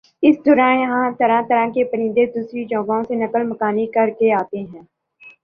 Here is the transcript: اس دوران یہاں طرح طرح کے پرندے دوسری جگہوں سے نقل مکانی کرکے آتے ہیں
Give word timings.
اس 0.23 0.35
دوران 0.45 0.79
یہاں 0.79 1.09
طرح 1.19 1.41
طرح 1.49 1.65
کے 1.73 1.83
پرندے 1.91 2.25
دوسری 2.35 2.63
جگہوں 2.65 3.01
سے 3.03 3.15
نقل 3.15 3.43
مکانی 3.47 3.85
کرکے 3.87 4.33
آتے 4.33 4.59
ہیں 4.61 4.81